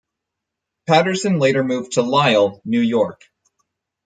[0.87, 3.21] Paterson later moved to Lisle, New York.